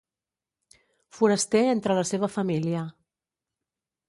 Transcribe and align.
Foraster 1.17 1.63
entre 1.75 1.99
la 2.01 2.07
seva 2.13 2.31
família 2.39 2.83